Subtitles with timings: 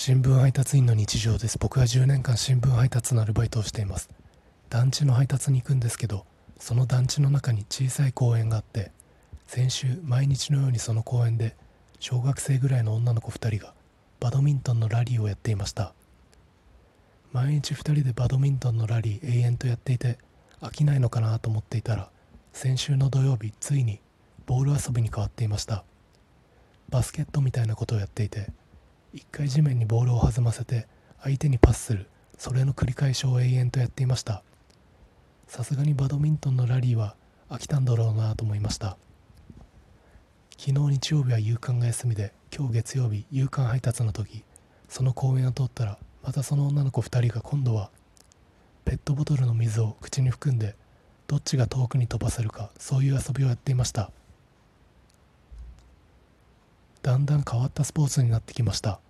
[0.00, 1.58] 新聞配達員の日常です。
[1.58, 4.08] 僕は10年間新聞配達のアルバイトをしています。
[4.70, 6.24] 団地の配達に行くんですけど
[6.60, 8.92] その団地の中に小さい公園があって
[9.48, 11.56] 先週毎日のようにその公園で
[11.98, 13.74] 小学生ぐらいの女の子2人が
[14.20, 15.92] バドミントンのラリーをやっていました。
[17.32, 20.18] 毎日2人でバドミントンのラリー永遠とやっていて
[20.60, 22.08] 飽きないのかなと思っていたら
[22.52, 23.98] 先週の土曜日ついに
[24.46, 25.82] ボール遊びに変わっていました。
[26.88, 28.52] バスケットみたいなことをやっていて
[29.18, 30.86] 一回地面にボールを弾ませて
[31.20, 32.06] 相手にパスする。
[32.36, 34.44] それの繰り返しを永遠とやっていました。
[35.48, 37.16] さすがにバドミントンのラリーは
[37.50, 38.96] 飽きたんだろうなと思いました。
[40.56, 44.44] 昨日日曜日は夕刊が休みで今日月曜日夕刊配達の時。
[44.88, 47.90] その公園を通ったらまたその女の子2人が今度は
[48.84, 50.76] ペットボトルの水を口に含んで
[51.26, 54.12] どっちが遠くに飛ばせるかそういう遊びをやっていました。
[57.02, 59.00] だんだん変わったスポーツになってきました。